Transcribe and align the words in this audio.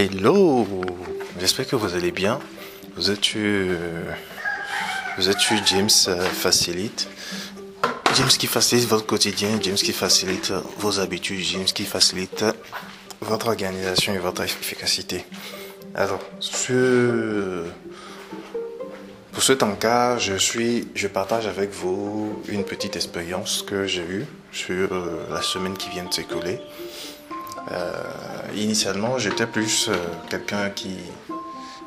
Hello, 0.00 0.64
j'espère 1.40 1.66
que 1.66 1.74
vous 1.74 1.96
allez 1.96 2.12
bien. 2.12 2.38
Vous 2.94 3.10
êtes 3.10 3.34
euh, 3.34 4.04
vous 5.18 5.24
James 5.66 5.88
euh, 6.06 6.20
Facilite? 6.24 7.08
James 8.14 8.28
qui 8.28 8.46
facilite 8.46 8.86
votre 8.86 9.06
quotidien, 9.06 9.58
James 9.60 9.74
qui 9.74 9.92
facilite 9.92 10.52
vos 10.76 11.00
habitudes, 11.00 11.42
James 11.42 11.64
qui 11.64 11.82
facilite 11.82 12.44
votre 13.22 13.48
organisation 13.48 14.14
et 14.14 14.18
votre 14.18 14.42
efficacité. 14.42 15.24
Alors, 15.96 16.20
pour 19.32 19.42
ce 19.42 19.52
temps-là, 19.52 20.16
je 20.16 20.34
suis, 20.34 20.86
je 20.94 21.08
partage 21.08 21.48
avec 21.48 21.72
vous 21.72 22.40
une 22.46 22.62
petite 22.62 22.94
expérience 22.94 23.64
que 23.66 23.88
j'ai 23.88 24.02
eue 24.02 24.26
sur 24.52 24.92
euh, 24.92 25.26
la 25.28 25.42
semaine 25.42 25.76
qui 25.76 25.90
vient 25.90 26.04
de 26.04 26.14
s'écouler. 26.14 26.60
Euh, 27.70 28.02
initialement, 28.54 29.18
j'étais 29.18 29.46
plus 29.46 29.88
euh, 29.88 29.94
quelqu'un 30.28 30.70
qui, 30.70 30.96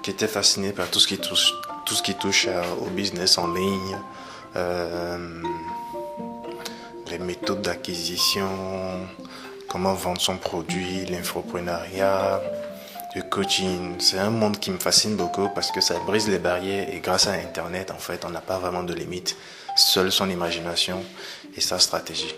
était 0.08 0.28
fasciné 0.28 0.72
par 0.72 0.90
tout 0.90 1.00
ce 1.00 1.08
qui 1.08 1.18
touche, 2.16 2.48
au 2.82 2.86
business 2.88 3.38
en 3.38 3.54
ligne, 3.54 3.98
les 7.10 7.20
méthodes 7.20 7.62
d'acquisition, 7.62 8.50
comment 9.70 9.94
vendre 9.94 10.20
son 10.20 10.38
produit, 10.38 11.06
l'infoprenariat, 11.06 12.42
le 13.16 13.22
coaching. 13.24 13.96
C'est 14.00 14.20
un 14.20 14.30
monde 14.30 14.60
qui 14.60 14.72
me 14.72 14.80
fascine 14.80 15.16
beaucoup 15.16 15.50
parce 15.54 15.72
que 15.72 15.82
ça 15.82 15.96
brise 16.00 16.28
les 16.28 16.40
barrières 16.40 16.94
et 16.94 17.00
grâce 17.00 17.28
à 17.28 17.34
Internet, 17.34 17.92
en 17.92 17.98
fait, 17.98 18.26
on 18.26 18.30
n'a 18.30 18.42
pas 18.42 18.58
vraiment 18.58 18.84
de 18.84 18.94
limites. 18.94 19.36
Seule 19.76 20.12
son 20.12 20.30
imagination 20.30 21.04
et 21.56 21.62
sa 21.62 21.80
stratégie. 21.80 22.34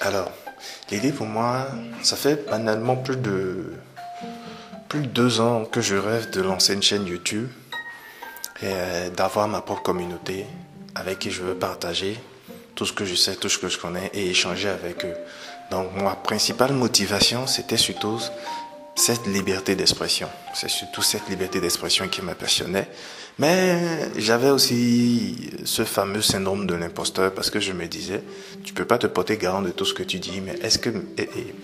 Alors, 0.00 0.30
l'idée 0.90 1.12
pour 1.12 1.26
moi, 1.26 1.66
ça 2.02 2.16
fait 2.16 2.48
banalement 2.48 2.96
plus 2.96 3.16
de, 3.16 3.72
plus 4.88 5.00
de 5.00 5.06
deux 5.06 5.40
ans 5.40 5.64
que 5.64 5.80
je 5.80 5.96
rêve 5.96 6.30
de 6.30 6.40
lancer 6.40 6.74
une 6.74 6.82
chaîne 6.82 7.06
YouTube 7.06 7.48
et 8.62 8.66
euh, 8.66 9.10
d'avoir 9.10 9.48
ma 9.48 9.60
propre 9.60 9.82
communauté 9.82 10.46
avec 10.94 11.18
qui 11.18 11.30
je 11.30 11.42
veux 11.42 11.54
partager 11.54 12.18
tout 12.74 12.86
ce 12.86 12.92
que 12.92 13.04
je 13.04 13.14
sais, 13.14 13.36
tout 13.36 13.48
ce 13.48 13.58
que 13.58 13.68
je 13.68 13.78
connais 13.78 14.10
et 14.14 14.30
échanger 14.30 14.68
avec 14.68 15.04
eux. 15.04 15.14
Donc, 15.70 15.88
ma 15.96 16.14
principale 16.14 16.72
motivation, 16.72 17.46
c'était 17.46 17.76
surtout 17.76 18.20
cette 18.94 19.26
liberté 19.26 19.74
d'expression. 19.74 20.28
C'est 20.54 20.70
surtout 20.70 21.02
cette 21.02 21.28
liberté 21.28 21.60
d'expression 21.60 22.08
qui 22.08 22.22
m'appasionnait. 22.22 22.88
Mais 23.38 24.10
j'avais 24.16 24.50
aussi 24.50 25.50
ce 25.64 25.84
fameux 25.84 26.22
syndrome 26.22 26.66
de 26.66 26.74
l'imposteur 26.74 27.34
parce 27.34 27.50
que 27.50 27.58
je 27.58 27.72
me 27.72 27.86
disais, 27.86 28.22
tu 28.62 28.72
peux 28.72 28.84
pas 28.84 28.98
te 28.98 29.08
porter 29.08 29.36
garant 29.36 29.62
de 29.62 29.70
tout 29.70 29.84
ce 29.84 29.94
que 29.94 30.04
tu 30.04 30.20
dis, 30.20 30.40
mais 30.40 30.52
est-ce 30.62 30.78
que, 30.78 30.90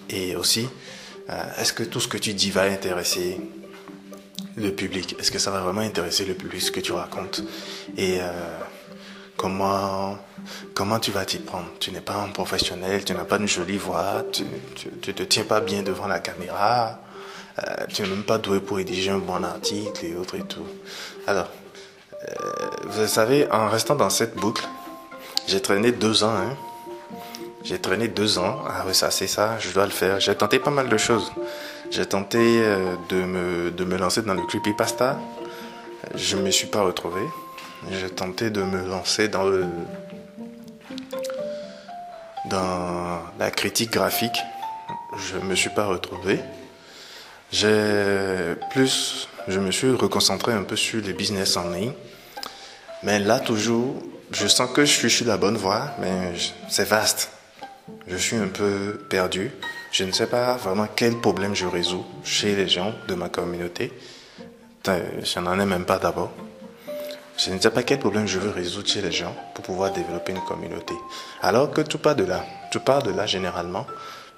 et, 0.09 0.35
aussi, 0.35 0.69
euh, 1.29 1.43
est-ce 1.59 1.73
que 1.73 1.85
tout 1.85 2.01
ce 2.01 2.09
que 2.09 2.19
tu 2.19 2.35
dis 2.35 2.51
va 2.51 2.63
intéresser 2.63 3.41
le 4.57 4.73
public? 4.73 5.15
Est-ce 5.21 5.31
que 5.31 5.39
ça 5.39 5.53
va 5.53 5.61
vraiment 5.61 5.83
intéresser 5.83 6.25
le 6.25 6.35
public 6.35 6.61
ce 6.61 6.73
que 6.73 6.81
tu 6.81 6.91
racontes? 6.91 7.45
Et 7.97 8.19
euh, 8.21 8.33
comment, 9.37 10.19
comment 10.75 10.99
tu 10.99 11.13
vas 11.13 11.25
t'y 11.25 11.39
prendre? 11.39 11.69
Tu 11.79 11.93
n'es 11.93 12.01
pas 12.01 12.17
un 12.17 12.31
professionnel, 12.31 13.05
tu 13.05 13.13
n'as 13.13 13.25
pas 13.25 13.39
une 13.39 13.47
jolie 13.47 13.79
voix, 13.79 14.25
tu, 14.33 14.43
ne 14.43 15.13
te 15.13 15.23
tiens 15.23 15.45
pas 15.45 15.61
bien 15.61 15.85
devant 15.85 16.09
la 16.09 16.19
caméra. 16.19 17.01
Euh, 17.59 17.87
tu 17.93 18.03
n'es 18.03 18.09
même 18.09 18.23
pas 18.23 18.39
doué 18.39 18.61
pour 18.61 18.77
rédiger 18.77 19.11
un 19.11 19.19
bon 19.19 19.43
article 19.43 20.07
et 20.07 20.15
autres 20.15 20.37
et 20.37 20.43
tout. 20.43 20.67
Alors, 21.27 21.49
euh, 22.23 22.35
vous 22.85 23.07
savez, 23.07 23.51
en 23.51 23.69
restant 23.69 23.95
dans 23.95 24.11
cette 24.11 24.35
boucle, 24.37 24.67
j'ai 25.47 25.61
traîné 25.61 25.93
deux 25.93 26.25
ans. 26.25 26.35
Hein. 26.35 26.57
J'ai 27.65 27.79
traîné 27.79 28.09
deux 28.09 28.39
ans 28.39 28.65
à 28.67 28.83
ressasser 28.83 29.27
ça, 29.27 29.59
je 29.59 29.71
dois 29.73 29.85
le 29.85 29.91
faire. 29.91 30.19
J'ai 30.21 30.35
tenté 30.35 30.59
pas 30.59 30.71
mal 30.71 30.89
de 30.89 30.97
choses. 30.97 31.31
J'ai 31.91 32.07
tenté 32.07 32.63
euh, 32.63 32.95
de, 33.09 33.17
me, 33.17 33.71
de 33.71 33.85
me 33.85 33.99
lancer 33.99 34.23
dans 34.23 34.35
le 34.35 34.43
creepypasta. 34.43 35.19
Je 36.15 36.37
ne 36.37 36.43
me 36.43 36.51
suis 36.51 36.69
pas 36.69 36.83
retrouvé. 36.83 37.21
J'ai 37.91 38.11
tenté 38.11 38.51
de 38.51 38.63
me 38.63 38.87
lancer 38.87 39.29
dans 39.29 39.45
le 39.45 39.65
dans 42.49 43.21
la 43.39 43.51
critique 43.51 43.93
graphique. 43.93 44.39
Je 45.17 45.37
ne 45.37 45.45
me 45.45 45.55
suis 45.55 45.71
pas 45.71 45.87
retrouvé. 45.87 46.41
J'ai 47.53 48.55
plus, 48.71 49.29
je 49.49 49.59
me 49.59 49.73
suis 49.73 49.91
reconcentré 49.91 50.53
un 50.53 50.63
peu 50.63 50.77
sur 50.77 51.03
les 51.03 51.13
business 51.13 51.57
en 51.57 51.71
ligne. 51.71 51.93
Mais 53.03 53.19
là, 53.19 53.41
toujours, 53.41 53.97
je 54.31 54.47
sens 54.47 54.71
que 54.71 54.85
je 54.85 54.93
suis 54.93 55.11
sur 55.11 55.27
la 55.27 55.37
bonne 55.37 55.57
voie, 55.57 55.91
mais 55.99 56.33
c'est 56.69 56.89
vaste. 56.89 57.31
Je 58.07 58.17
suis 58.17 58.37
un 58.37 58.49
peu 58.49 59.01
perdu. 59.09 59.51
Je 59.91 60.05
ne 60.05 60.13
sais 60.13 60.29
pas 60.29 60.57
vraiment 60.57 60.87
quel 60.95 61.17
problème 61.17 61.57
je 61.57 61.67
résous 61.67 62.05
chez 62.23 62.55
les 62.55 62.69
gens 62.69 62.95
de 63.09 63.15
ma 63.15 63.29
communauté. 63.29 63.93
Je 64.87 65.41
n'en 65.41 65.59
ai 65.59 65.67
même 65.67 65.85
pas 65.85 65.99
d'abord. 65.99 66.31
Je 67.37 67.51
ne 67.51 67.59
sais 67.59 67.71
pas 67.71 67.83
quel 67.83 67.99
problème 67.99 68.29
je 68.29 68.39
veux 68.39 68.51
résoudre 68.51 68.87
chez 68.87 69.01
les 69.01 69.11
gens 69.11 69.35
pour 69.55 69.65
pouvoir 69.65 69.93
développer 69.93 70.33
une 70.33 70.45
communauté. 70.45 70.95
Alors 71.43 71.73
que 71.73 71.81
tout 71.81 71.99
part 71.99 72.15
de 72.15 72.25
là. 72.25 72.45
Tout 72.71 72.81
part 72.81 73.03
de 73.03 73.11
là 73.11 73.27
généralement. 73.27 73.87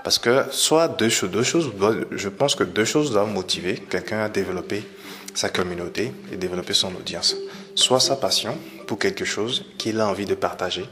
Parce 0.04 0.18
que 0.18 0.44
soit 0.50 0.88
deux 0.88 1.08
choses, 1.08 1.30
deux 1.30 1.42
choses 1.42 1.70
je 2.10 2.28
pense 2.28 2.54
que 2.54 2.64
deux 2.64 2.84
choses 2.84 3.12
doivent 3.12 3.32
motiver 3.32 3.74
quelqu'un 3.74 4.20
à 4.20 4.28
développer 4.28 4.82
sa 5.34 5.48
communauté 5.48 6.12
et 6.32 6.36
développer 6.36 6.74
son 6.74 6.94
audience. 6.94 7.36
Soit 7.74 8.00
sa 8.00 8.16
passion 8.16 8.56
pour 8.86 8.98
quelque 8.98 9.24
chose 9.24 9.64
qu'il 9.78 10.00
a 10.00 10.08
envie 10.08 10.26
de 10.26 10.34
partager 10.34 10.84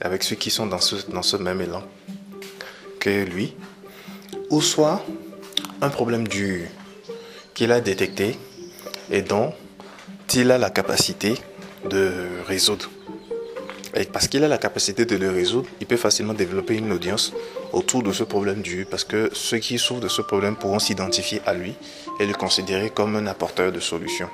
avec 0.00 0.22
ceux 0.22 0.36
qui 0.36 0.50
sont 0.50 0.66
dans 0.66 0.80
ce, 0.80 0.96
dans 1.10 1.22
ce 1.22 1.36
même 1.36 1.60
élan 1.60 1.82
que 2.98 3.24
lui, 3.24 3.54
ou 4.50 4.60
soit 4.60 5.04
un 5.80 5.90
problème 5.90 6.26
du 6.26 6.68
qu'il 7.54 7.72
a 7.72 7.80
détecté 7.80 8.36
et 9.10 9.22
dont 9.22 9.52
il 10.34 10.50
a 10.50 10.58
la 10.58 10.68
capacité 10.68 11.34
de 11.88 12.12
résoudre. 12.46 12.90
Et 13.94 14.04
parce 14.04 14.28
qu'il 14.28 14.44
a 14.44 14.48
la 14.48 14.58
capacité 14.58 15.06
de 15.06 15.16
le 15.16 15.30
résoudre, 15.30 15.66
il 15.80 15.86
peut 15.86 15.96
facilement 15.96 16.34
développer 16.34 16.74
une 16.74 16.92
audience 16.92 17.32
autour 17.76 18.02
de 18.02 18.10
ce 18.10 18.24
problème 18.24 18.62
du 18.62 18.86
parce 18.86 19.04
que 19.04 19.28
ceux 19.34 19.58
qui 19.58 19.78
souffrent 19.78 20.00
de 20.00 20.08
ce 20.08 20.22
problème 20.22 20.56
pourront 20.56 20.78
s'identifier 20.78 21.42
à 21.44 21.52
lui 21.52 21.74
et 22.18 22.26
le 22.26 22.32
considérer 22.32 22.88
comme 22.88 23.16
un 23.16 23.26
apporteur 23.26 23.70
de 23.70 23.80
solutions. 23.80 24.30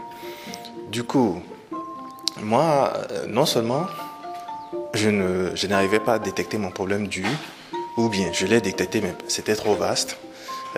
Du 0.93 1.03
coup, 1.03 1.43
moi, 2.41 2.93
euh, 3.11 3.27
non 3.27 3.45
seulement 3.45 3.87
je, 4.95 5.09
ne, 5.09 5.51
je 5.57 5.67
n'arrivais 5.67 5.99
pas 5.99 6.15
à 6.15 6.19
détecter 6.21 6.57
mon 6.57 6.71
problème 6.71 7.09
du, 7.09 7.27
ou 7.97 8.09
bien 8.09 8.33
je 8.33 8.47
l'ai 8.47 8.61
détecté, 8.61 9.01
mais 9.01 9.15
c'était 9.27 9.57
trop 9.57 9.75
vaste. 9.75 10.19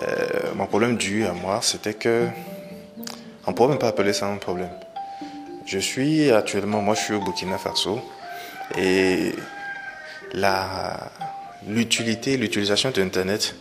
Euh, 0.01 0.53
mon 0.55 0.65
problème 0.65 0.97
du 0.97 1.25
à 1.25 1.33
moi, 1.33 1.59
c'était 1.61 1.93
que 1.93 2.27
on 3.45 3.51
ne 3.51 3.55
pourrait 3.55 3.69
même 3.69 3.77
pas 3.77 3.89
appeler 3.89 4.13
ça 4.13 4.25
un 4.25 4.37
problème. 4.37 4.71
Je 5.67 5.77
suis 5.77 6.31
actuellement, 6.31 6.81
moi 6.81 6.95
je 6.95 7.01
suis 7.01 7.13
au 7.13 7.19
Burkina 7.19 7.59
Faso, 7.59 7.99
et 8.75 9.33
l'utilité, 11.67 12.37
l'utilisation 12.37 12.91
d'Internet 12.91 13.55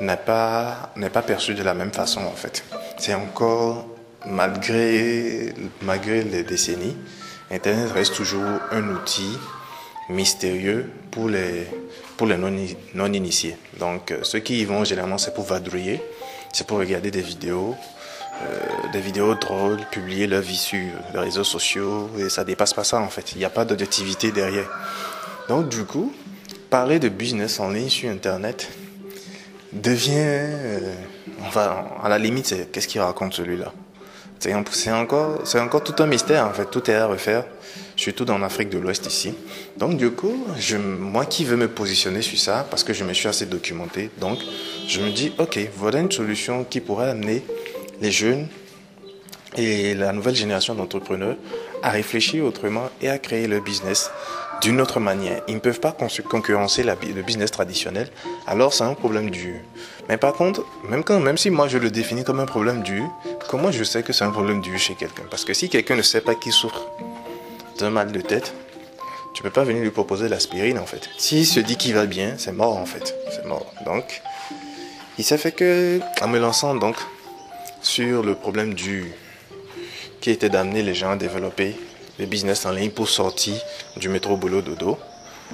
n'est 0.00 0.16
pas, 0.16 0.92
n'est 0.96 1.10
pas 1.10 1.22
perçue 1.22 1.54
de 1.54 1.62
la 1.62 1.74
même 1.74 1.92
façon 1.92 2.20
en 2.20 2.32
fait. 2.32 2.64
C'est 2.98 3.14
encore, 3.14 3.86
malgré, 4.26 5.54
malgré 5.82 6.22
les 6.22 6.42
décennies, 6.42 6.96
Internet 7.50 7.90
reste 7.92 8.14
toujours 8.14 8.60
un 8.70 8.88
outil 8.88 9.36
mystérieux 10.08 10.90
pour 11.10 11.28
les, 11.28 11.66
pour 12.16 12.26
les 12.26 12.36
non-initiés. 12.36 13.56
Donc, 13.78 14.14
ceux 14.22 14.40
qui 14.40 14.60
y 14.60 14.64
vont, 14.64 14.84
généralement, 14.84 15.18
c'est 15.18 15.34
pour 15.34 15.44
vadrouiller, 15.44 16.02
c'est 16.52 16.66
pour 16.66 16.78
regarder 16.78 17.10
des 17.10 17.22
vidéos, 17.22 17.76
euh, 18.42 18.90
des 18.92 19.00
vidéos 19.00 19.34
drôles, 19.34 19.80
publier 19.90 20.26
leur 20.26 20.42
vie 20.42 20.56
sur 20.56 20.78
les 21.12 21.18
réseaux 21.18 21.44
sociaux, 21.44 22.10
et 22.18 22.28
ça 22.28 22.44
dépasse 22.44 22.74
pas 22.74 22.84
ça 22.84 22.98
en 22.98 23.08
fait. 23.08 23.32
Il 23.32 23.38
n'y 23.38 23.44
a 23.44 23.50
pas 23.50 23.64
d'objectivité 23.64 24.32
derrière. 24.32 24.68
Donc 25.48 25.68
du 25.68 25.84
coup, 25.84 26.12
parler 26.70 27.00
de 27.00 27.08
business 27.08 27.60
en 27.60 27.70
ligne 27.70 27.88
sur 27.88 28.08
Internet 28.08 28.70
devient, 29.72 30.12
euh, 30.14 30.94
enfin, 31.42 31.84
à 32.02 32.08
la 32.08 32.18
limite, 32.18 32.54
qu'est-ce 32.72 32.88
qu'il 32.88 33.00
raconte 33.00 33.34
celui-là? 33.34 33.72
C'est 34.38 34.54
encore, 34.92 35.42
encore 35.56 35.84
tout 35.84 36.02
un 36.02 36.06
mystère 36.06 36.46
en 36.46 36.52
fait. 36.54 36.70
Tout 36.70 36.90
est 36.90 36.94
à 36.94 37.06
refaire, 37.06 37.44
surtout 37.94 38.24
dans 38.24 38.38
l'Afrique 38.38 38.70
de 38.70 38.78
l'Ouest 38.78 39.06
ici. 39.06 39.34
Donc 39.76 39.98
du 39.98 40.12
coup, 40.12 40.46
moi 40.78 41.26
qui 41.26 41.44
veux 41.44 41.56
me 41.56 41.68
positionner 41.68 42.22
sur 42.22 42.38
ça, 42.38 42.66
parce 42.70 42.82
que 42.82 42.94
je 42.94 43.04
me 43.04 43.12
suis 43.12 43.28
assez 43.28 43.44
documenté, 43.44 44.10
donc 44.18 44.38
je 44.88 45.02
me 45.02 45.10
dis, 45.10 45.34
ok, 45.38 45.58
voilà 45.76 46.00
une 46.00 46.10
solution 46.10 46.64
qui 46.64 46.80
pourrait 46.80 47.10
amener 47.10 47.44
les 48.00 48.10
jeunes 48.10 48.48
et 49.58 49.94
la 49.94 50.12
nouvelle 50.12 50.36
génération 50.36 50.74
d'entrepreneurs 50.74 51.36
à 51.82 51.90
réfléchir 51.90 52.42
autrement 52.44 52.88
et 53.02 53.10
à 53.10 53.18
créer 53.18 53.46
leur 53.46 53.62
business 53.62 54.10
d'une 54.60 54.80
autre 54.80 55.00
manière. 55.00 55.42
Ils 55.48 55.54
ne 55.54 55.60
peuvent 55.60 55.80
pas 55.80 55.92
concurrencer 55.92 56.82
le 56.82 57.22
business 57.22 57.50
traditionnel, 57.50 58.08
alors 58.46 58.72
c'est 58.72 58.84
un 58.84 58.94
problème 58.94 59.30
du. 59.30 59.54
Mais 60.08 60.16
par 60.16 60.34
contre, 60.34 60.64
même, 60.88 61.04
quand, 61.04 61.20
même 61.20 61.38
si 61.38 61.50
moi 61.50 61.68
je 61.68 61.78
le 61.78 61.90
définis 61.90 62.24
comme 62.24 62.40
un 62.40 62.46
problème 62.46 62.82
du, 62.82 63.02
comment 63.48 63.70
je 63.70 63.84
sais 63.84 64.02
que 64.02 64.12
c'est 64.12 64.24
un 64.24 64.30
problème 64.30 64.60
du 64.60 64.78
chez 64.78 64.94
quelqu'un? 64.94 65.22
Parce 65.30 65.44
que 65.44 65.54
si 65.54 65.68
quelqu'un 65.68 65.96
ne 65.96 66.02
sait 66.02 66.20
pas 66.20 66.34
qu'il 66.34 66.52
souffre 66.52 66.86
d'un 67.78 67.90
mal 67.90 68.12
de 68.12 68.20
tête, 68.20 68.52
tu 69.34 69.42
peux 69.42 69.50
pas 69.50 69.64
venir 69.64 69.82
lui 69.82 69.90
proposer 69.90 70.28
l'aspirine 70.28 70.78
en 70.78 70.86
fait. 70.86 71.08
S'il 71.16 71.46
se 71.46 71.60
dit 71.60 71.76
qu'il 71.76 71.94
va 71.94 72.06
bien, 72.06 72.34
c'est 72.36 72.52
mort 72.52 72.76
en 72.76 72.86
fait. 72.86 73.14
C'est 73.30 73.46
mort. 73.46 73.72
Donc, 73.86 74.22
il 75.18 75.24
s'est 75.24 75.38
fait 75.38 75.52
que, 75.52 76.00
en 76.20 76.28
me 76.28 76.38
lançant 76.38 76.74
donc 76.74 76.96
sur 77.82 78.22
le 78.22 78.34
problème 78.34 78.74
du 78.74 79.12
qui 80.20 80.30
était 80.30 80.50
d'amener 80.50 80.82
les 80.82 80.94
gens 80.94 81.12
à 81.12 81.16
développer 81.16 81.74
le 82.20 82.26
business 82.26 82.66
en 82.66 82.72
ligne 82.72 82.90
pour 82.90 83.08
sortir 83.08 83.54
du 83.96 84.08
métro 84.08 84.36
boulot 84.36 84.62
dodo, 84.62 84.98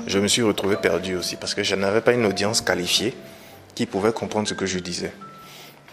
je 0.06 0.18
me 0.18 0.26
suis 0.26 0.42
retrouvé 0.42 0.76
perdu 0.76 1.16
aussi 1.16 1.36
parce 1.36 1.54
que 1.54 1.62
je 1.62 1.74
n'avais 1.74 2.00
pas 2.00 2.12
une 2.12 2.26
audience 2.26 2.60
qualifiée 2.60 3.14
qui 3.74 3.86
pouvait 3.86 4.12
comprendre 4.12 4.48
ce 4.48 4.54
que 4.54 4.66
je 4.66 4.78
disais. 4.78 5.12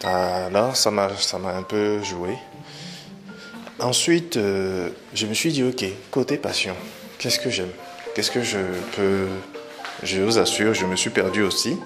Ah, 0.04 0.50
ça 0.74 0.92
m'a 0.92 1.10
ça 1.18 1.38
m'a 1.38 1.56
un 1.56 1.64
peu 1.64 2.02
joué. 2.04 2.32
Ensuite, 3.80 4.38
euh, 4.38 4.90
je 5.14 5.26
me 5.28 5.34
suis 5.34 5.52
dit 5.52 5.64
ok, 5.64 5.86
côté 6.12 6.38
passion, 6.38 6.76
qu'est-ce 7.20 7.40
que 7.40 7.50
j'aime? 7.50 7.72
Qu'est-ce 8.16 8.32
que 8.32 8.44
je 8.44 8.60
peux 8.96 9.28
Je 10.04 10.22
vous 10.22 10.38
assure, 10.40 10.74
je 10.74 10.86
me 10.86 10.96
suis 10.96 11.10
perdu 11.10 11.44
aussi 11.44 11.78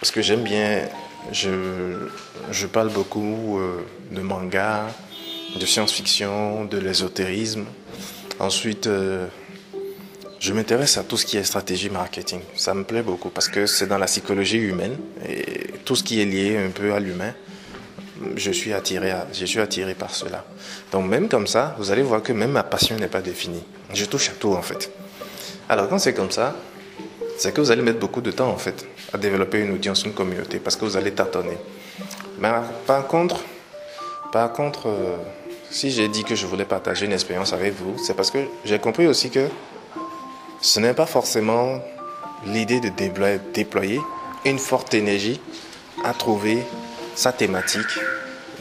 parce 0.00 0.10
que 0.10 0.22
j'aime 0.22 0.42
bien 0.42 0.88
je, 1.32 2.08
je 2.50 2.66
parle 2.66 2.90
beaucoup 2.90 3.58
euh, 3.58 3.84
de 4.10 4.20
manga, 4.20 4.86
de 5.58 5.66
science-fiction, 5.66 6.64
de 6.64 6.78
l'ésotérisme. 6.78 7.64
Ensuite, 8.40 8.86
euh, 8.86 9.26
je 10.38 10.52
m'intéresse 10.52 10.96
à 10.96 11.02
tout 11.02 11.16
ce 11.16 11.26
qui 11.26 11.36
est 11.36 11.42
stratégie 11.42 11.90
marketing. 11.90 12.40
Ça 12.54 12.72
me 12.72 12.84
plaît 12.84 13.02
beaucoup 13.02 13.30
parce 13.30 13.48
que 13.48 13.66
c'est 13.66 13.86
dans 13.86 13.98
la 13.98 14.06
psychologie 14.06 14.58
humaine 14.58 14.96
et 15.28 15.72
tout 15.84 15.96
ce 15.96 16.04
qui 16.04 16.20
est 16.20 16.24
lié 16.24 16.56
un 16.56 16.70
peu 16.70 16.92
à 16.94 17.00
l'humain. 17.00 17.34
Je 18.36 18.50
suis 18.50 18.72
attiré, 18.72 19.12
je 19.32 19.44
suis 19.44 19.60
attiré 19.60 19.94
par 19.94 20.14
cela. 20.14 20.44
Donc 20.92 21.08
même 21.08 21.28
comme 21.28 21.46
ça, 21.46 21.74
vous 21.78 21.90
allez 21.90 22.02
voir 22.02 22.22
que 22.22 22.32
même 22.32 22.52
ma 22.52 22.62
passion 22.62 22.96
n'est 22.96 23.08
pas 23.08 23.20
définie. 23.20 23.62
Je 23.92 24.04
touche 24.04 24.30
à 24.30 24.32
tout 24.32 24.52
en 24.54 24.62
fait. 24.62 24.90
Alors 25.68 25.88
quand 25.88 25.98
c'est 25.98 26.14
comme 26.14 26.30
ça, 26.30 26.54
c'est 27.38 27.52
que 27.52 27.60
vous 27.60 27.70
allez 27.70 27.82
mettre 27.82 27.98
beaucoup 27.98 28.20
de 28.20 28.30
temps 28.30 28.50
en 28.50 28.56
fait 28.58 28.86
à 29.12 29.18
développer 29.18 29.60
une 29.60 29.72
audience, 29.72 30.04
une 30.04 30.12
communauté, 30.12 30.58
parce 30.58 30.76
que 30.76 30.84
vous 30.84 30.96
allez 30.96 31.12
tâtonner. 31.12 31.56
Mais 32.38 32.50
par 32.86 33.06
contre, 33.06 33.40
par 34.32 34.52
contre, 34.52 34.88
euh, 34.88 35.16
si 35.70 35.90
j'ai 35.90 36.08
dit 36.08 36.24
que 36.24 36.34
je 36.34 36.46
voulais 36.46 36.64
partager 36.64 37.06
une 37.06 37.12
expérience 37.12 37.52
avec 37.52 37.74
vous, 37.74 37.98
c'est 37.98 38.14
parce 38.14 38.30
que 38.30 38.38
j'ai 38.64 38.78
compris 38.78 39.06
aussi 39.06 39.30
que 39.30 39.48
ce 40.60 40.80
n'est 40.80 40.94
pas 40.94 41.06
forcément 41.06 41.80
l'idée 42.46 42.80
de 42.80 42.90
déployer 43.52 44.00
une 44.44 44.58
forte 44.58 44.94
énergie 44.94 45.40
à 46.04 46.12
trouver 46.12 46.58
sa 47.14 47.32
thématique, 47.32 47.98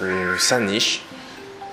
euh, 0.01 0.38
sa 0.38 0.59
niche 0.59 1.01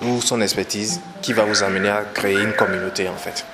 ou 0.01 0.21
son 0.21 0.41
expertise 0.41 1.01
qui 1.21 1.33
va 1.33 1.43
vous 1.43 1.63
amener 1.63 1.89
à 1.89 2.03
créer 2.03 2.39
une 2.39 2.53
communauté 2.53 3.09
en 3.09 3.15
fait. 3.15 3.45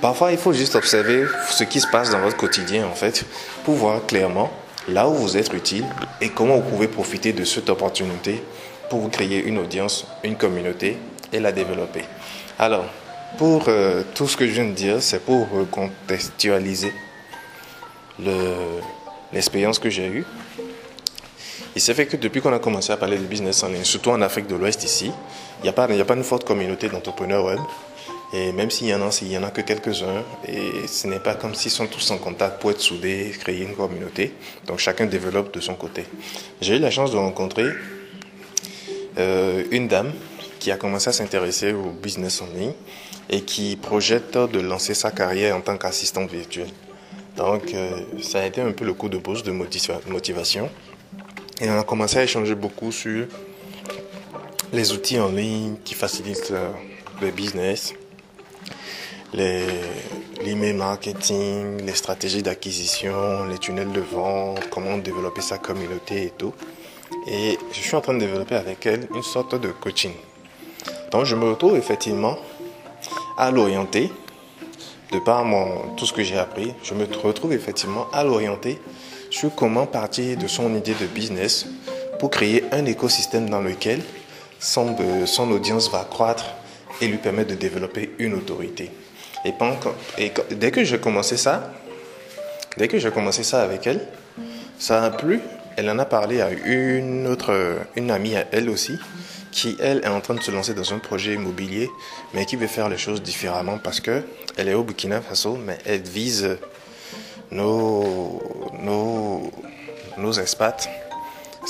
Parfois, 0.00 0.32
il 0.32 0.38
faut 0.38 0.52
juste 0.52 0.76
observer 0.76 1.24
ce 1.50 1.64
qui 1.64 1.80
se 1.80 1.86
passe 1.86 2.10
dans 2.10 2.20
votre 2.20 2.36
quotidien, 2.36 2.86
en 2.86 2.94
fait, 2.94 3.24
pour 3.64 3.74
voir 3.74 4.04
clairement 4.06 4.50
là 4.88 5.08
où 5.08 5.14
vous 5.14 5.36
êtes 5.36 5.52
utile 5.52 5.84
et 6.20 6.30
comment 6.30 6.56
vous 6.56 6.70
pouvez 6.70 6.88
profiter 6.88 7.32
de 7.32 7.44
cette 7.44 7.68
opportunité 7.68 8.42
pour 8.90 9.10
créer 9.10 9.44
une 9.44 9.58
audience, 9.58 10.06
une 10.24 10.36
communauté 10.36 10.96
et 11.32 11.40
la 11.40 11.52
développer. 11.52 12.04
Alors, 12.58 12.86
pour 13.36 13.64
euh, 13.68 14.02
tout 14.14 14.26
ce 14.28 14.36
que 14.36 14.46
je 14.46 14.52
viens 14.52 14.64
de 14.64 14.72
dire, 14.72 15.02
c'est 15.02 15.20
pour 15.20 15.46
contextualiser 15.70 16.92
l'expérience 19.32 19.78
que 19.78 19.90
j'ai 19.90 20.06
eue. 20.06 20.24
Il 21.76 21.80
s'est 21.80 21.94
fait 21.94 22.06
que 22.06 22.16
depuis 22.16 22.40
qu'on 22.40 22.52
a 22.52 22.58
commencé 22.58 22.92
à 22.92 22.96
parler 22.96 23.18
de 23.18 23.24
business 23.24 23.64
surtout 23.84 24.10
en 24.10 24.20
Afrique 24.22 24.46
de 24.48 24.56
l'Ouest 24.56 24.82
ici, 24.82 25.12
il 25.60 25.62
n'y 25.62 25.68
a, 25.68 25.72
pas 25.72 26.14
une 26.14 26.24
forte 26.24 26.44
communauté 26.44 26.88
d'entrepreneurs 26.88 27.44
web. 27.44 27.60
Et 28.32 28.52
même 28.52 28.70
s'il 28.70 28.88
y 28.88 28.94
en 28.94 29.00
a, 29.00 29.16
il 29.22 29.32
y 29.32 29.38
en 29.38 29.42
a 29.42 29.50
que 29.50 29.62
quelques-uns, 29.62 30.22
et 30.46 30.86
ce 30.86 31.06
n'est 31.06 31.20
pas 31.20 31.34
comme 31.34 31.54
s'ils 31.54 31.70
sont 31.70 31.86
tous 31.86 32.10
en 32.10 32.18
contact 32.18 32.60
pour 32.60 32.72
être 32.72 32.80
soudés, 32.80 33.32
créer 33.38 33.62
une 33.62 33.74
communauté. 33.74 34.34
Donc 34.66 34.80
chacun 34.80 35.06
développe 35.06 35.54
de 35.54 35.60
son 35.60 35.74
côté. 35.74 36.04
J'ai 36.60 36.76
eu 36.76 36.78
la 36.78 36.90
chance 36.90 37.10
de 37.10 37.16
rencontrer 37.16 37.68
euh, 39.18 39.64
une 39.70 39.88
dame 39.88 40.12
qui 40.58 40.70
a 40.70 40.76
commencé 40.76 41.08
à 41.10 41.12
s'intéresser 41.12 41.72
au 41.72 41.90
business 41.90 42.42
en 42.42 42.46
ligne 42.46 42.72
et 43.30 43.42
qui 43.42 43.76
projette 43.76 44.36
de 44.36 44.60
lancer 44.60 44.94
sa 44.94 45.10
carrière 45.10 45.56
en 45.56 45.60
tant 45.60 45.76
qu'assistante 45.76 46.30
virtuelle. 46.30 46.70
Donc 47.36 47.72
euh, 47.72 48.00
ça 48.20 48.40
a 48.40 48.46
été 48.46 48.60
un 48.60 48.72
peu 48.72 48.84
le 48.84 48.94
coup 48.94 49.08
de 49.08 49.18
boost 49.18 49.46
de 49.46 49.52
motivation. 49.52 50.70
Et 51.60 51.70
on 51.70 51.78
a 51.78 51.84
commencé 51.84 52.18
à 52.18 52.24
échanger 52.24 52.54
beaucoup 52.54 52.92
sur 52.92 53.26
les 54.72 54.92
outils 54.92 55.18
en 55.18 55.28
ligne 55.28 55.76
qui 55.84 55.94
facilitent 55.94 56.50
euh, 56.52 56.70
le 57.20 57.30
business, 57.30 57.94
l'email 59.34 60.74
marketing, 60.74 61.84
les 61.84 61.94
stratégies 61.94 62.42
d'acquisition, 62.42 63.44
les 63.44 63.58
tunnels 63.58 63.92
de 63.92 64.00
vente, 64.00 64.68
comment 64.70 64.98
développer 64.98 65.40
sa 65.40 65.58
communauté 65.58 66.24
et 66.24 66.32
tout. 66.36 66.54
Et 67.26 67.58
je 67.72 67.80
suis 67.80 67.94
en 67.96 68.00
train 68.00 68.14
de 68.14 68.20
développer 68.20 68.54
avec 68.54 68.86
elle 68.86 69.08
une 69.14 69.22
sorte 69.22 69.60
de 69.60 69.68
coaching. 69.68 70.12
Donc 71.10 71.24
je 71.24 71.34
me 71.34 71.50
retrouve 71.50 71.76
effectivement 71.76 72.36
à 73.36 73.50
l'orienter, 73.50 74.10
de 75.12 75.18
par 75.20 75.44
mon, 75.44 75.94
tout 75.96 76.04
ce 76.04 76.12
que 76.12 76.22
j'ai 76.22 76.38
appris, 76.38 76.74
je 76.82 76.94
me 76.94 77.06
retrouve 77.22 77.52
effectivement 77.52 78.08
à 78.12 78.24
l'orienter 78.24 78.78
sur 79.30 79.54
comment 79.54 79.86
partir 79.86 80.36
de 80.36 80.46
son 80.46 80.74
idée 80.74 80.94
de 80.94 81.06
business 81.06 81.66
pour 82.18 82.30
créer 82.30 82.64
un 82.72 82.84
écosystème 82.84 83.48
dans 83.48 83.60
lequel 83.60 84.02
son, 84.58 84.96
son 85.26 85.50
audience 85.50 85.90
va 85.90 86.04
croître 86.04 86.44
et 87.00 87.06
lui 87.06 87.18
permettre 87.18 87.50
de 87.50 87.54
développer 87.54 88.14
une 88.18 88.34
autorité. 88.34 88.90
Et, 89.44 89.54
et 90.18 90.32
dès 90.50 90.70
que 90.70 90.84
j'ai 90.84 90.98
commencé 90.98 91.36
ça, 91.36 91.72
dès 92.76 92.88
que 92.88 92.98
j'ai 92.98 93.10
commencé 93.10 93.44
ça 93.44 93.62
avec 93.62 93.86
elle, 93.86 94.06
ça 94.78 95.04
a 95.04 95.10
plu. 95.10 95.40
Elle 95.76 95.88
en 95.90 95.98
a 96.00 96.04
parlé 96.04 96.40
à 96.40 96.50
une 96.50 97.28
autre, 97.28 97.78
une 97.94 98.10
amie 98.10 98.34
à 98.34 98.46
elle 98.50 98.68
aussi, 98.68 98.98
qui 99.52 99.76
elle 99.80 99.98
est 100.04 100.08
en 100.08 100.20
train 100.20 100.34
de 100.34 100.42
se 100.42 100.50
lancer 100.50 100.74
dans 100.74 100.92
un 100.92 100.98
projet 100.98 101.34
immobilier, 101.34 101.90
mais 102.34 102.46
qui 102.46 102.56
veut 102.56 102.66
faire 102.66 102.88
les 102.88 102.98
choses 102.98 103.22
différemment 103.22 103.78
parce 103.78 104.00
que 104.00 104.22
elle 104.56 104.68
est 104.68 104.74
au 104.74 104.82
Burkina 104.82 105.20
Faso, 105.20 105.56
mais 105.56 105.78
elle 105.84 106.02
vise 106.02 106.58
nos, 107.50 108.42
nos, 108.82 109.50
nos 110.16 110.32
expats, 110.32 110.88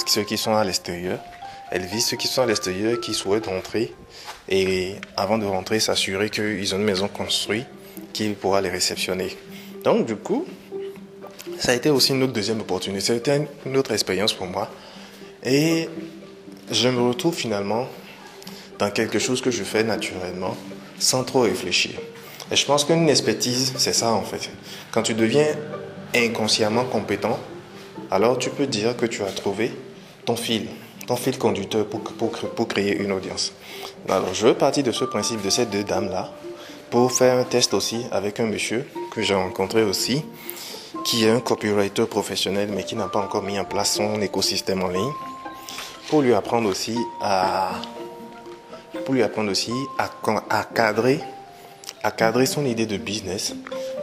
ceux 0.06 0.24
qui 0.24 0.38
sont 0.38 0.54
à 0.54 0.64
l'extérieur. 0.64 1.18
Elle 1.70 1.84
vise 1.84 2.06
ceux 2.06 2.16
qui 2.16 2.28
sont 2.28 2.42
à 2.42 2.46
l'extérieur, 2.46 2.98
qui 3.00 3.12
souhaitent 3.12 3.46
rentrer 3.46 3.94
et 4.48 4.94
avant 5.16 5.38
de 5.38 5.44
rentrer, 5.44 5.80
s'assurer 5.80 6.30
qu'ils 6.30 6.74
ont 6.74 6.78
une 6.78 6.84
maison 6.84 7.08
construite 7.08 7.66
qui 8.12 8.30
pourra 8.30 8.60
les 8.60 8.70
réceptionner. 8.70 9.36
Donc, 9.84 10.06
du 10.06 10.16
coup, 10.16 10.46
ça 11.58 11.72
a 11.72 11.74
été 11.74 11.90
aussi 11.90 12.12
une 12.12 12.22
autre 12.22 12.32
deuxième 12.32 12.60
opportunité. 12.60 13.00
C'était 13.00 13.46
une 13.66 13.76
autre 13.76 13.92
expérience 13.92 14.32
pour 14.32 14.46
moi. 14.46 14.70
Et 15.44 15.88
je 16.70 16.88
me 16.88 17.00
retrouve 17.00 17.34
finalement 17.34 17.86
dans 18.78 18.90
quelque 18.90 19.18
chose 19.18 19.40
que 19.40 19.50
je 19.50 19.64
fais 19.64 19.84
naturellement, 19.84 20.56
sans 20.98 21.24
trop 21.24 21.40
réfléchir. 21.40 21.92
Et 22.50 22.56
je 22.56 22.64
pense 22.64 22.84
qu'une 22.84 23.08
expertise, 23.08 23.74
c'est 23.76 23.92
ça 23.92 24.12
en 24.12 24.22
fait. 24.22 24.50
Quand 24.90 25.02
tu 25.02 25.14
deviens 25.14 25.46
inconsciemment 26.14 26.84
compétent, 26.84 27.38
alors 28.10 28.38
tu 28.38 28.50
peux 28.50 28.66
dire 28.66 28.96
que 28.96 29.06
tu 29.06 29.22
as 29.22 29.32
trouvé 29.32 29.72
ton 30.24 30.36
fil, 30.36 30.66
ton 31.06 31.16
fil 31.16 31.38
conducteur 31.38 31.86
pour, 31.86 32.00
pour, 32.00 32.30
pour 32.30 32.68
créer 32.68 32.96
une 32.96 33.12
audience. 33.12 33.52
Alors, 34.08 34.32
je 34.32 34.46
veux 34.46 34.54
partir 34.54 34.84
de 34.84 34.92
ce 34.92 35.04
principe 35.04 35.42
de 35.42 35.50
ces 35.50 35.66
deux 35.66 35.84
dames-là 35.84 36.30
pour 36.90 37.12
faire 37.12 37.36
un 37.36 37.44
test 37.44 37.74
aussi 37.74 38.06
avec 38.10 38.40
un 38.40 38.46
monsieur 38.46 38.86
que 39.10 39.20
j'ai 39.20 39.34
rencontré 39.34 39.82
aussi, 39.82 40.24
qui 41.04 41.24
est 41.24 41.30
un 41.30 41.40
copywriter 41.40 42.06
professionnel 42.06 42.70
mais 42.74 42.84
qui 42.84 42.96
n'a 42.96 43.08
pas 43.08 43.20
encore 43.20 43.42
mis 43.42 43.58
en 43.58 43.64
place 43.64 43.94
son 43.94 44.20
écosystème 44.22 44.82
en 44.82 44.88
ligne, 44.88 45.12
pour 46.08 46.22
lui 46.22 46.34
apprendre 46.34 46.68
aussi 46.68 46.96
à, 47.20 47.72
pour 49.04 49.14
cadrer, 50.74 52.46
son 52.46 52.64
idée 52.64 52.86
de 52.86 52.96
business 52.96 53.54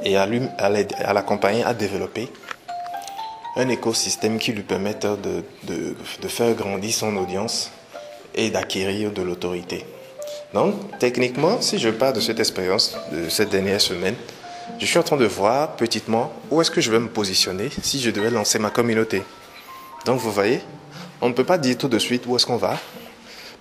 et 0.04 0.16
à, 0.18 0.26
lui, 0.26 0.42
à 0.58 1.14
l'accompagner 1.14 1.64
à 1.64 1.74
développer 1.74 2.32
un 3.56 3.70
écosystème 3.70 4.38
qui 4.38 4.52
lui 4.52 4.64
permette 4.64 5.08
de 5.64 6.28
faire 6.28 6.54
grandir 6.54 6.94
son 6.94 7.16
audience 7.18 7.72
et 8.36 8.50
d'acquérir 8.50 9.12
de 9.12 9.22
l'autorité. 9.22 9.86
Donc, 10.54 10.76
techniquement, 11.00 11.60
si 11.62 11.80
je 11.80 11.90
pars 11.90 12.14
de 12.14 12.20
cette 12.20 12.40
expérience 12.40 12.96
de 13.12 13.30
cette 13.30 13.50
dernière 13.50 13.82
semaine, 13.82 14.16
je 14.80 14.86
suis 14.86 14.98
en 14.98 15.04
train 15.04 15.18
de 15.18 15.26
voir 15.26 15.76
petitement 15.76 16.32
où 16.50 16.62
est-ce 16.62 16.72
que 16.72 16.82
je 16.82 16.92
vais 16.92 17.00
me 17.00 17.08
positionner 17.08 17.70
si 17.82 18.00
je 18.00 18.12
devais 18.12 18.30
lancer 18.30 18.60
ma 18.60 18.70
communauté. 18.70 19.24
Donc, 20.06 20.20
vous 20.20 20.32
voyez, 20.32 20.62
on 21.26 21.30
ne 21.30 21.34
peut 21.34 21.44
pas 21.44 21.58
dire 21.58 21.76
tout 21.76 21.88
de 21.88 21.98
suite 21.98 22.24
où 22.28 22.36
est-ce 22.36 22.46
qu'on 22.46 22.58
va, 22.58 22.78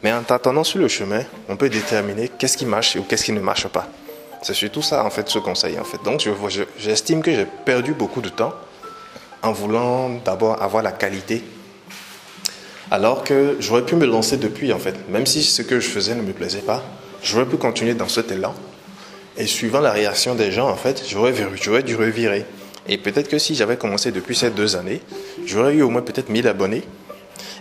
mais 0.03 0.13
en 0.13 0.23
t'attendant 0.23 0.65
sur 0.65 0.79
le 0.79 0.89
chemin, 0.89 1.23
on 1.49 1.57
peut 1.57 1.71
déterminer 1.71 2.29
qu'est-ce 2.29 2.59
qui 2.59 2.67
marche 2.67 2.97
ou 2.97 3.05
qu'est-ce 3.05 3.25
qui 3.25 3.33
ne 3.33 3.41
marche 3.41 3.69
pas. 3.69 3.89
C'est 4.43 4.53
surtout 4.53 4.83
ça, 4.83 5.03
en 5.03 5.09
fait, 5.09 5.31
ce 5.31 5.39
conseil, 5.39 5.79
en 5.79 5.85
fait. 5.85 5.97
Donc, 6.05 6.23
j'estime 6.79 7.23
que 7.23 7.33
j'ai 7.33 7.47
perdu 7.65 7.95
beaucoup 7.95 8.21
de 8.21 8.29
temps 8.29 8.53
en 9.43 9.53
voulant 9.53 10.11
d'abord 10.23 10.63
avoir 10.63 10.83
la 10.83 10.93
qualité 10.93 11.43
alors 12.91 13.25
que 13.25 13.57
j'aurais 13.61 13.87
pu 13.87 13.97
me 13.97 14.05
lancer 14.05 14.37
depuis, 14.37 14.71
en 14.75 14.79
fait. 14.79 15.09
Même 15.09 15.25
si 15.25 15.43
ce 15.43 15.63
que 15.63 15.81
je 15.81 15.89
faisais 15.89 16.15
ne 16.15 16.21
me 16.21 16.35
plaisait 16.35 16.59
pas, 16.59 16.83
j'aurais 17.23 17.47
pu 17.47 17.57
continuer 17.57 17.95
dans 17.95 18.09
cet 18.09 18.31
élan. 18.31 18.55
Et 19.39 19.47
suivant 19.47 19.81
la 19.81 19.91
réaction 19.91 20.35
des 20.35 20.53
gens, 20.53 20.69
en 20.69 20.77
fait, 20.77 21.03
j'aurais 21.09 21.83
dû 21.83 21.97
revirer. 21.97 22.45
Et 22.87 22.99
peut-être 22.99 23.29
que 23.29 23.39
si 23.39 23.55
j'avais 23.55 23.79
commencé 23.79 24.13
depuis 24.13 24.37
ces 24.37 24.51
deux 24.51 24.77
années, 24.77 25.01
j'aurais 25.47 25.73
eu 25.73 25.81
au 25.81 25.89
moins 25.89 26.03
peut-être 26.03 26.29
1000 26.29 26.47
abonnés. 26.47 26.83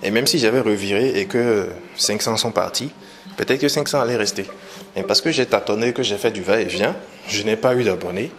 Et 0.03 0.11
même 0.11 0.27
si 0.27 0.37
j'avais 0.37 0.59
reviré 0.59 1.19
et 1.19 1.25
que 1.25 1.69
500 1.97 2.37
sont 2.37 2.51
partis, 2.51 2.91
peut-être 3.37 3.61
que 3.61 3.67
500 3.67 4.01
allaient 4.01 4.17
rester. 4.17 4.45
Mais 4.95 5.03
parce 5.03 5.21
que 5.21 5.31
j'ai 5.31 5.45
tâtonné, 5.45 5.93
que 5.93 6.03
j'ai 6.03 6.17
fait 6.17 6.31
du 6.31 6.41
va-et-vient, 6.41 6.95
je 7.27 7.41
n'ai 7.43 7.55
pas 7.55 7.75
eu 7.75 7.83
d'abonnés. 7.83 8.31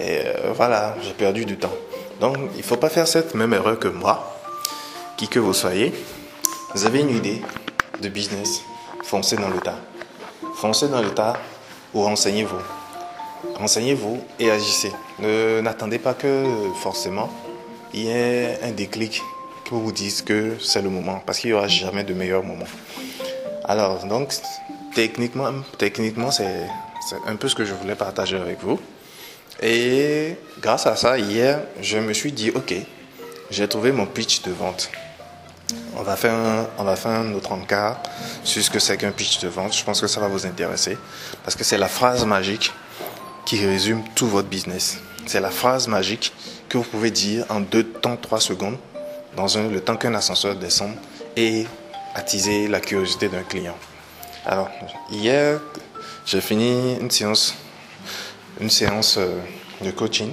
Et 0.00 0.20
euh, 0.24 0.52
voilà, 0.54 0.96
j'ai 1.02 1.12
perdu 1.12 1.44
du 1.44 1.56
temps. 1.56 1.72
Donc, 2.20 2.36
il 2.54 2.58
ne 2.58 2.62
faut 2.62 2.76
pas 2.76 2.88
faire 2.88 3.06
cette 3.06 3.34
même 3.34 3.52
erreur 3.52 3.78
que 3.78 3.88
moi, 3.88 4.36
qui 5.16 5.28
que 5.28 5.38
vous 5.38 5.54
soyez. 5.54 5.92
Vous 6.74 6.86
avez 6.86 7.00
une 7.00 7.16
idée 7.16 7.40
de 8.00 8.08
business, 8.08 8.62
foncez 9.04 9.36
dans 9.36 9.48
le 9.48 9.58
tas. 9.58 9.78
Foncez 10.56 10.88
dans 10.88 11.02
le 11.02 11.10
tas 11.10 11.34
ou 11.94 12.02
renseignez-vous. 12.02 12.60
Renseignez-vous 13.56 14.20
et 14.38 14.50
agissez. 14.50 14.92
N'attendez 15.20 15.98
pas 15.98 16.14
que 16.14 16.44
forcément 16.82 17.30
il 17.94 18.04
y 18.04 18.08
ait 18.08 18.58
un 18.62 18.70
déclic 18.70 19.22
qui 19.64 19.70
vous 19.70 19.92
dise 19.92 20.22
que 20.22 20.56
c'est 20.60 20.82
le 20.82 20.90
moment, 20.90 21.22
parce 21.24 21.38
qu'il 21.38 21.50
n'y 21.50 21.54
aura 21.54 21.68
jamais 21.68 22.04
de 22.04 22.14
meilleur 22.14 22.42
moment. 22.42 22.66
Alors, 23.64 24.04
donc, 24.06 24.32
techniquement, 24.94 25.52
techniquement 25.78 26.30
c'est 26.30 26.66
un 27.26 27.36
peu 27.36 27.48
ce 27.48 27.54
que 27.54 27.64
je 27.64 27.74
voulais 27.74 27.94
partager 27.94 28.36
avec 28.36 28.60
vous. 28.60 28.80
Et 29.60 30.36
grâce 30.60 30.86
à 30.86 30.96
ça, 30.96 31.18
hier, 31.18 31.60
je 31.80 31.98
me 31.98 32.12
suis 32.12 32.32
dit, 32.32 32.50
OK, 32.50 32.74
j'ai 33.50 33.68
trouvé 33.68 33.92
mon 33.92 34.06
pitch 34.06 34.42
de 34.42 34.50
vente. 34.50 34.90
On 35.96 36.02
va 36.02 36.16
faire 36.16 36.34
un, 36.34 36.66
on 36.78 36.84
va 36.84 36.96
faire 36.96 37.12
un 37.12 37.32
autre 37.34 37.52
encart 37.52 38.02
sur 38.44 38.62
ce 38.62 38.70
que 38.70 38.78
c'est 38.78 38.96
qu'un 38.96 39.12
pitch 39.12 39.40
de 39.40 39.48
vente. 39.48 39.76
Je 39.76 39.84
pense 39.84 40.00
que 40.00 40.06
ça 40.06 40.20
va 40.20 40.28
vous 40.28 40.46
intéresser 40.46 40.96
parce 41.44 41.54
que 41.54 41.64
c'est 41.64 41.78
la 41.78 41.88
phrase 41.88 42.24
magique 42.24 42.72
qui 43.44 43.64
résume 43.64 44.02
tout 44.14 44.26
votre 44.26 44.48
business. 44.48 44.98
C'est 45.26 45.40
la 45.40 45.50
phrase 45.50 45.86
magique 45.88 46.32
que 46.68 46.78
vous 46.78 46.84
pouvez 46.84 47.10
dire 47.10 47.44
en 47.48 47.60
deux 47.60 47.84
temps, 47.84 48.16
trois 48.16 48.40
secondes, 48.40 48.78
dans 49.36 49.46
le 49.70 49.80
temps 49.80 49.96
qu'un 49.96 50.14
ascenseur 50.14 50.56
descend 50.56 50.92
et 51.36 51.66
attiser 52.14 52.68
la 52.68 52.80
curiosité 52.80 53.28
d'un 53.28 53.42
client. 53.42 53.76
Alors, 54.44 54.68
hier, 55.10 55.60
j'ai 56.26 56.40
fini 56.40 56.96
une 57.00 57.10
séance, 57.10 57.54
une 58.60 58.70
séance 58.70 59.16
euh, 59.18 59.38
de 59.80 59.90
coaching. 59.90 60.30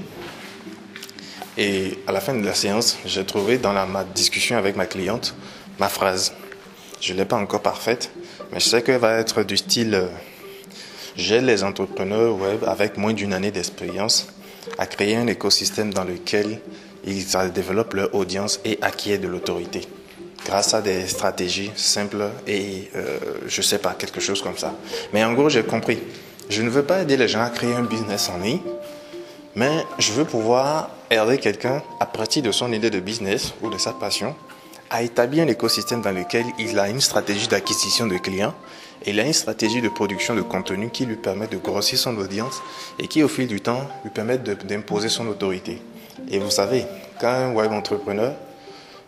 Et 1.57 1.99
à 2.07 2.11
la 2.11 2.21
fin 2.21 2.33
de 2.33 2.45
la 2.45 2.53
séance, 2.53 2.97
j'ai 3.05 3.25
trouvé 3.25 3.57
dans 3.57 3.73
la, 3.73 3.85
ma 3.85 4.03
discussion 4.03 4.57
avec 4.57 4.75
ma 4.75 4.85
cliente 4.85 5.35
ma 5.79 5.89
phrase. 5.89 6.33
Je 7.01 7.13
ne 7.13 7.19
l'ai 7.19 7.25
pas 7.25 7.37
encore 7.37 7.61
parfaite, 7.61 8.11
mais 8.51 8.59
je 8.59 8.67
sais 8.67 8.81
qu'elle 8.81 8.99
va 8.99 9.17
être 9.17 9.43
du 9.43 9.57
style 9.57 9.95
euh, 9.95 10.07
J'aide 11.15 11.43
les 11.43 11.63
entrepreneurs 11.63 12.35
web 12.35 12.63
avec 12.65 12.95
moins 12.95 13.11
d'une 13.11 13.33
année 13.33 13.51
d'expérience 13.51 14.27
à 14.77 14.85
créer 14.85 15.17
un 15.17 15.27
écosystème 15.27 15.93
dans 15.93 16.05
lequel 16.05 16.61
ils 17.05 17.25
développent 17.53 17.93
leur 17.93 18.13
audience 18.13 18.59
et 18.65 18.77
acquièrent 18.81 19.19
de 19.19 19.27
l'autorité 19.27 19.81
grâce 20.45 20.73
à 20.73 20.81
des 20.81 21.05
stratégies 21.07 21.71
simples 21.75 22.29
et 22.47 22.89
euh, 22.95 23.19
je 23.47 23.61
sais 23.61 23.77
pas, 23.77 23.93
quelque 23.93 24.19
chose 24.19 24.41
comme 24.41 24.57
ça. 24.57 24.73
Mais 25.13 25.23
en 25.23 25.33
gros, 25.33 25.49
j'ai 25.49 25.63
compris. 25.63 25.99
Je 26.49 26.61
ne 26.61 26.69
veux 26.69 26.83
pas 26.83 27.01
aider 27.01 27.17
les 27.17 27.27
gens 27.27 27.41
à 27.41 27.49
créer 27.49 27.73
un 27.73 27.83
business 27.83 28.29
en 28.29 28.39
ligne, 28.39 28.61
mais 29.55 29.85
je 29.99 30.11
veux 30.13 30.25
pouvoir 30.25 30.89
aider 31.11 31.37
quelqu'un 31.37 31.83
à 31.99 32.05
partir 32.05 32.41
de 32.41 32.51
son 32.51 32.71
idée 32.73 32.89
de 32.89 32.99
business 32.99 33.53
ou 33.61 33.69
de 33.69 33.77
sa 33.77 33.93
passion 33.93 34.35
à 34.89 35.03
établir 35.03 35.43
un 35.43 35.47
écosystème 35.47 36.01
dans 36.01 36.11
lequel 36.11 36.45
il 36.57 36.79
a 36.79 36.89
une 36.89 37.01
stratégie 37.01 37.47
d'acquisition 37.47 38.07
de 38.07 38.17
clients 38.17 38.55
et 39.05 39.11
il 39.11 39.19
a 39.19 39.23
une 39.23 39.33
stratégie 39.33 39.81
de 39.81 39.89
production 39.89 40.33
de 40.33 40.41
contenu 40.41 40.89
qui 40.89 41.05
lui 41.05 41.15
permet 41.15 41.45
de 41.45 41.57
grossir 41.57 41.99
son 41.99 42.17
audience 42.17 42.61
et 42.97 43.07
qui 43.07 43.21
au 43.21 43.27
fil 43.27 43.47
du 43.47 43.61
temps 43.61 43.87
lui 44.03 44.09
permet 44.09 44.39
d'imposer 44.39 45.09
son 45.09 45.27
autorité. 45.27 45.79
Et 46.29 46.39
vous 46.39 46.51
savez, 46.51 46.85
quand 47.19 47.27
un 47.27 47.53
web 47.53 47.71
entrepreneur, 47.71 48.33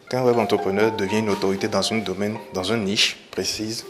quand 0.09 0.19
un 0.19 0.23
web 0.23 0.37
entrepreneur 0.37 0.95
devient 0.95 1.19
une 1.19 1.29
autorité 1.29 1.67
dans 1.67 1.93
un 1.93 1.99
domaine, 1.99 2.37
dans 2.53 2.63
une 2.63 2.83
niche 2.83 3.17
précise, 3.31 3.85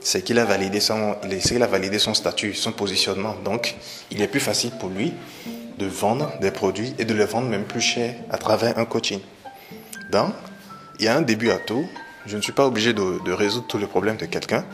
c'est 0.00 0.22
qu'il 0.22 0.38
a 0.38 0.44
validé 0.44 0.80
son, 0.80 1.16
il 1.24 1.62
a 1.62 1.66
validé 1.66 1.98
son 1.98 2.12
statut, 2.12 2.54
son 2.54 2.72
positionnement. 2.72 3.34
Donc, 3.42 3.74
il 4.10 4.20
est 4.20 4.28
plus 4.28 4.40
facile 4.40 4.70
pour 4.78 4.90
lui 4.90 5.14
de 5.78 5.86
vendre 5.86 6.30
des 6.40 6.50
produits 6.50 6.94
et 6.98 7.04
de 7.04 7.14
les 7.14 7.24
vendre 7.24 7.48
même 7.48 7.64
plus 7.64 7.80
cher 7.80 8.14
à 8.30 8.38
travers 8.38 8.78
un 8.78 8.84
coaching. 8.84 9.20
Donc, 10.12 10.32
il 10.98 11.06
y 11.06 11.08
a 11.08 11.16
un 11.16 11.22
début 11.22 11.50
à 11.50 11.56
tout. 11.56 11.86
Je 12.26 12.36
ne 12.36 12.42
suis 12.42 12.52
pas 12.52 12.66
obligé 12.66 12.92
de, 12.92 13.32
résoudre 13.32 13.66
tous 13.66 13.78
les 13.78 13.86
problèmes 13.86 14.16
de 14.16 14.26
quelqu'un. 14.26 14.64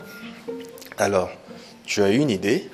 Alors, 0.97 1.29
tu 1.85 2.03
as 2.03 2.09
une 2.09 2.29
idée, 2.29 2.69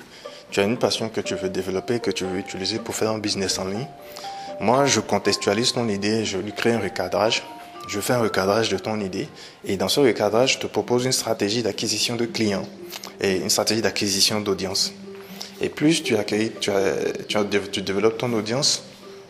tu 0.50 0.60
as 0.60 0.64
une 0.64 0.76
passion 0.76 1.08
que 1.08 1.20
tu 1.20 1.34
veux 1.34 1.48
développer, 1.48 2.00
que 2.00 2.10
tu 2.10 2.24
veux 2.24 2.38
utiliser 2.38 2.78
pour 2.78 2.94
faire 2.94 3.10
un 3.10 3.18
business 3.18 3.58
en 3.58 3.66
ligne. 3.66 3.86
Moi, 4.60 4.86
je 4.86 4.98
contextualise 4.98 5.72
ton 5.72 5.88
idée, 5.88 6.24
je 6.24 6.36
lui 6.38 6.52
crée 6.52 6.72
un 6.72 6.80
recadrage. 6.80 7.44
Je 7.86 8.00
fais 8.00 8.12
un 8.12 8.20
recadrage 8.20 8.68
de 8.68 8.76
ton 8.76 9.00
idée 9.00 9.28
et 9.64 9.78
dans 9.78 9.88
ce 9.88 10.00
recadrage, 10.00 10.54
je 10.54 10.58
te 10.58 10.66
propose 10.66 11.06
une 11.06 11.12
stratégie 11.12 11.62
d'acquisition 11.62 12.16
de 12.16 12.26
clients 12.26 12.68
et 13.20 13.36
une 13.36 13.48
stratégie 13.48 13.80
d'acquisition 13.80 14.40
d'audience. 14.40 14.92
Et 15.62 15.70
plus 15.70 16.02
tu, 16.02 16.16
accueilles, 16.16 16.52
tu, 16.60 17.80
développes 17.80 18.18
ton 18.18 18.32
audience, 18.34 18.82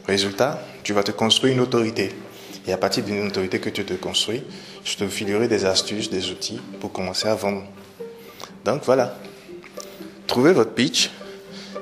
résultat, 0.07 0.61
tu 0.83 0.93
vas 0.93 1.05
te 1.05 1.13
construire 1.13 1.55
une 1.55 1.61
autorité. 1.61 2.13
Et 2.67 2.73
à 2.73 2.79
partir 2.79 3.05
d'une 3.05 3.29
autorité 3.29 3.61
que 3.61 3.71
tu 3.71 3.85
te 3.85 3.95
construis, 3.95 4.43
je 4.85 4.97
te 4.97 5.07
filerai 5.07 5.47
des 5.47 5.65
astuces, 5.65 6.11
des 6.11 6.31
outils 6.31 6.61
pour 6.81 6.91
commencer 6.91 7.29
à 7.29 7.35
vendre. 7.35 7.63
Donc 8.65 8.83
voilà. 8.85 9.17
Trouvez 10.27 10.53
votre 10.53 10.73
pitch 10.73 11.11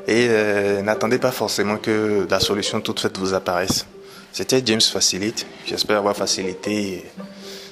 et 0.06 0.28
euh, 0.30 0.82
n'attendez 0.82 1.18
pas 1.18 1.32
forcément 1.32 1.76
que 1.76 2.26
la 2.30 2.40
solution 2.40 2.80
toute 2.80 3.00
faite 3.00 3.18
vous 3.18 3.34
apparaisse. 3.34 3.86
C'était 4.32 4.62
James 4.64 4.80
Facilite. 4.80 5.46
J'espère 5.66 5.98
avoir 5.98 6.14
facilité 6.16 7.04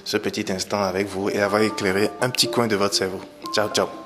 ce 0.04 0.16
petit 0.16 0.50
instant 0.50 0.82
avec 0.82 1.06
vous 1.06 1.28
et 1.30 1.40
avoir 1.40 1.62
éclairé 1.62 2.10
un 2.20 2.30
petit 2.30 2.50
coin 2.50 2.66
de 2.66 2.76
votre 2.76 2.94
cerveau. 2.94 3.20
Ciao, 3.54 3.68
ciao. 3.68 4.03